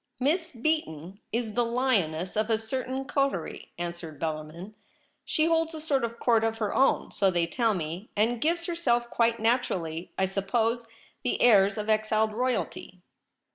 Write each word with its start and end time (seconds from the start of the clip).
'Miss 0.29 0.49
Beaton 0.49 1.19
is 1.31 1.53
the 1.53 1.63
lioness 1.63 2.35
of 2.35 2.49
a 2.49 2.57
certain 2.57 3.05
coterie,' 3.05 3.71
answered 3.77 4.19
Bellarmin.' 4.19 4.73
She 5.25 5.45
holds 5.45 5.75
a 5.75 5.79
sort 5.79 6.03
of 6.03 6.17
court 6.17 6.43
of 6.43 6.57
her 6.57 6.73
own, 6.73 7.11
so 7.11 7.29
they 7.29 7.45
tell 7.45 7.75
me, 7.75 8.09
and 8.17 8.41
gives 8.41 8.65
herself, 8.65 9.11
quite 9.11 9.39
naturally, 9.39 10.11
I 10.17 10.25
suppose, 10.25 10.87
the 11.21 11.39
airs 11.39 11.77
of 11.77 11.87
exiled 11.87 12.33
royalty.' 12.33 13.03